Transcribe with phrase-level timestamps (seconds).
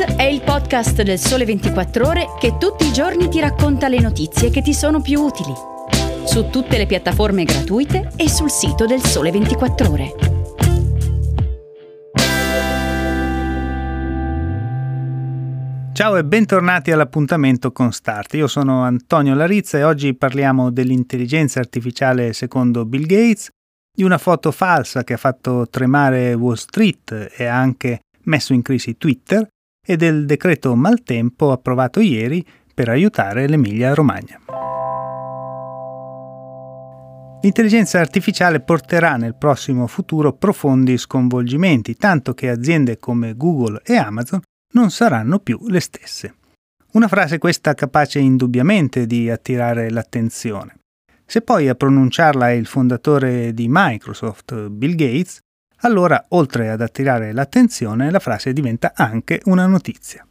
[0.00, 4.48] È il podcast del Sole 24 Ore che tutti i giorni ti racconta le notizie
[4.48, 5.52] che ti sono più utili.
[6.24, 10.14] Su tutte le piattaforme gratuite e sul sito del Sole 24 Ore.
[15.92, 18.32] Ciao e bentornati all'appuntamento con Start.
[18.34, 23.50] Io sono Antonio Larizza e oggi parliamo dell'intelligenza artificiale secondo Bill Gates,
[23.94, 28.96] di una foto falsa che ha fatto tremare Wall Street e anche messo in crisi
[28.96, 29.46] Twitter
[29.84, 34.40] e del decreto maltempo approvato ieri per aiutare l'Emilia-Romagna.
[37.42, 44.40] L'intelligenza artificiale porterà nel prossimo futuro profondi sconvolgimenti, tanto che aziende come Google e Amazon
[44.72, 46.34] non saranno più le stesse.
[46.92, 50.80] Una frase questa capace indubbiamente di attirare l'attenzione.
[51.24, 55.38] Se poi a pronunciarla è il fondatore di Microsoft, Bill Gates,
[55.80, 60.24] allora oltre ad attirare l'attenzione la frase diventa anche una notizia.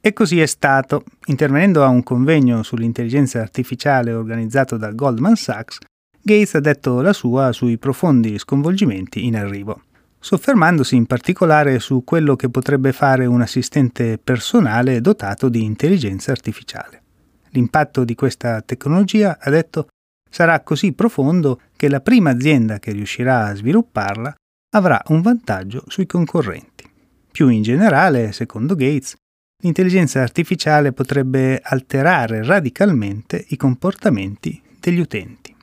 [0.00, 1.04] E così è stato.
[1.26, 5.78] Intervenendo a un convegno sull'intelligenza artificiale organizzato da Goldman Sachs,
[6.20, 9.82] Gates ha detto la sua sui profondi sconvolgimenti in arrivo,
[10.18, 17.02] soffermandosi in particolare su quello che potrebbe fare un assistente personale dotato di intelligenza artificiale.
[17.50, 19.88] L'impatto di questa tecnologia, ha detto,
[20.28, 24.34] sarà così profondo che la prima azienda che riuscirà a svilupparla
[24.74, 26.84] avrà un vantaggio sui concorrenti.
[27.30, 29.14] Più in generale, secondo Gates,
[29.62, 35.54] l'intelligenza artificiale potrebbe alterare radicalmente i comportamenti degli utenti.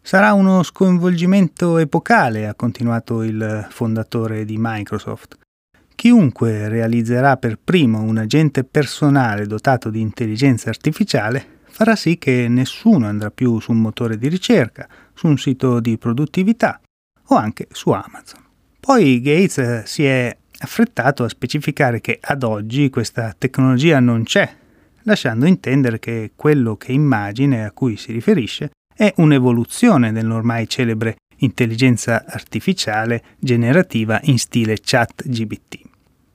[0.00, 5.38] Sarà uno sconvolgimento epocale, ha continuato il fondatore di Microsoft.
[5.94, 13.06] Chiunque realizzerà per primo un agente personale dotato di intelligenza artificiale farà sì che nessuno
[13.06, 16.80] andrà più su un motore di ricerca, su un sito di produttività
[17.28, 18.47] o anche su Amazon.
[18.88, 24.50] Poi Gates eh, si è affrettato a specificare che ad oggi questa tecnologia non c'è,
[25.02, 32.24] lasciando intendere che quello che immagine a cui si riferisce è un'evoluzione dell'ormai celebre intelligenza
[32.26, 35.80] artificiale generativa in stile chat GBT,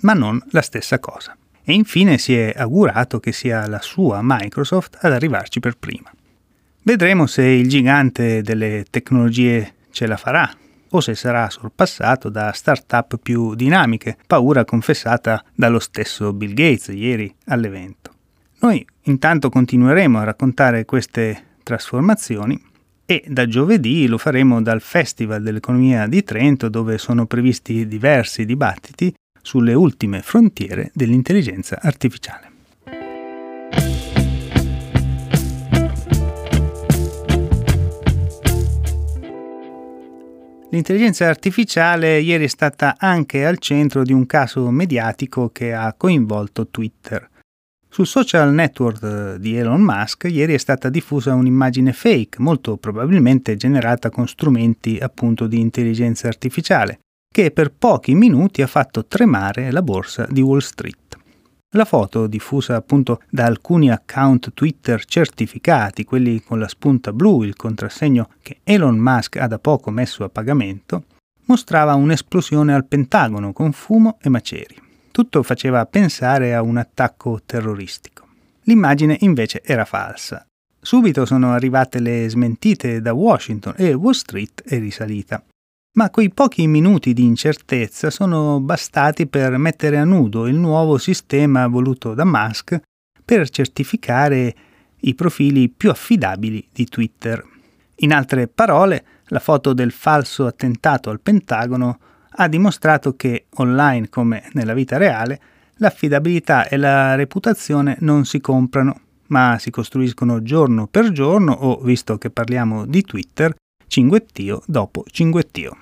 [0.00, 1.36] ma non la stessa cosa.
[1.62, 6.10] E infine si è augurato che sia la sua Microsoft ad arrivarci per prima.
[6.82, 10.50] Vedremo se il gigante delle tecnologie ce la farà
[10.90, 17.32] o se sarà sorpassato da start-up più dinamiche, paura confessata dallo stesso Bill Gates ieri
[17.46, 18.12] all'evento.
[18.60, 22.60] Noi intanto continueremo a raccontare queste trasformazioni
[23.04, 29.14] e da giovedì lo faremo dal Festival dell'Economia di Trento dove sono previsti diversi dibattiti
[29.40, 32.57] sulle ultime frontiere dell'intelligenza artificiale.
[40.78, 46.68] L'intelligenza artificiale ieri è stata anche al centro di un caso mediatico che ha coinvolto
[46.68, 47.28] Twitter.
[47.88, 54.08] Sul social network di Elon Musk ieri è stata diffusa un'immagine fake, molto probabilmente generata
[54.08, 60.28] con strumenti appunto di intelligenza artificiale, che per pochi minuti ha fatto tremare la borsa
[60.30, 61.17] di Wall Street.
[61.72, 67.56] La foto, diffusa appunto da alcuni account Twitter certificati, quelli con la spunta blu, il
[67.56, 71.04] contrassegno che Elon Musk ha da poco messo a pagamento,
[71.44, 74.80] mostrava un'esplosione al Pentagono con fumo e maceri.
[75.10, 78.26] Tutto faceva pensare a un attacco terroristico.
[78.62, 80.46] L'immagine invece era falsa.
[80.80, 85.42] Subito sono arrivate le smentite da Washington e Wall Street è risalita
[85.92, 91.66] ma quei pochi minuti di incertezza sono bastati per mettere a nudo il nuovo sistema
[91.66, 92.80] voluto da Musk
[93.24, 94.54] per certificare
[95.00, 97.44] i profili più affidabili di Twitter.
[97.96, 101.98] In altre parole, la foto del falso attentato al Pentagono
[102.30, 105.40] ha dimostrato che, online come nella vita reale,
[105.76, 112.16] l'affidabilità e la reputazione non si comprano, ma si costruiscono giorno per giorno o, visto
[112.18, 113.54] che parliamo di Twitter,
[113.88, 115.76] cinguettio dopo cinguettio.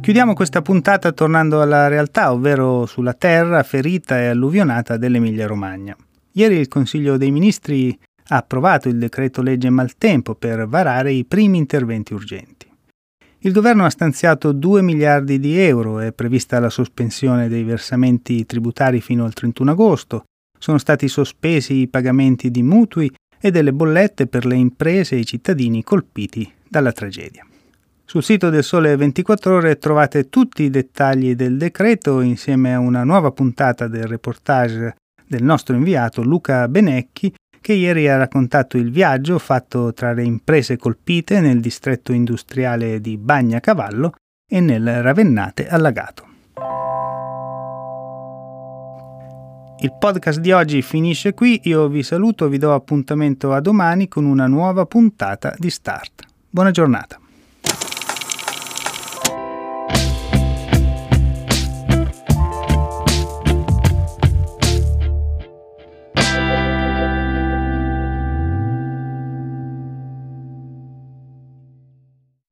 [0.00, 5.96] Chiudiamo questa puntata tornando alla realtà, ovvero sulla terra ferita e alluvionata dell'Emilia-Romagna.
[6.30, 7.98] Ieri il Consiglio dei Ministri
[8.28, 12.65] ha approvato il decreto legge maltempo per varare i primi interventi urgenti.
[13.46, 19.00] Il governo ha stanziato 2 miliardi di euro, è prevista la sospensione dei versamenti tributari
[19.00, 20.24] fino al 31 agosto,
[20.58, 23.08] sono stati sospesi i pagamenti di mutui
[23.38, 27.46] e delle bollette per le imprese e i cittadini colpiti dalla tragedia.
[28.04, 33.04] Sul sito del Sole 24 ore trovate tutti i dettagli del decreto insieme a una
[33.04, 37.32] nuova puntata del reportage del nostro inviato Luca Benecchi
[37.66, 43.16] che ieri ha raccontato il viaggio fatto tra le imprese colpite nel distretto industriale di
[43.16, 44.14] Bagnacavallo
[44.48, 46.24] e nel Ravennate allagato.
[49.80, 54.26] Il podcast di oggi finisce qui, io vi saluto, vi do appuntamento a domani con
[54.26, 56.22] una nuova puntata di Start.
[56.48, 57.18] Buona giornata.